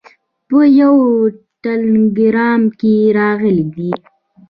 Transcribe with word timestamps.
په 0.47 0.59
یوه 0.79 1.07
ټلګرام 1.63 2.61
کې 2.79 2.93
راغلي 3.19 3.65
دي. 3.75 3.93